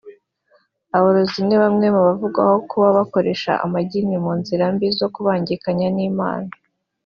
abarozi 0.97 1.39
ni 1.47 1.55
bamwe 1.63 1.87
mu 1.95 2.01
bavugwaho 2.07 2.55
kuba 2.69 2.87
bakoresha 2.97 3.51
amagini 3.65 4.13
mu 4.23 4.31
nzira 4.39 4.63
mbi 4.73 4.87
zo 4.99 5.07
kubangikanya 5.15 5.85
Imana 6.11 6.49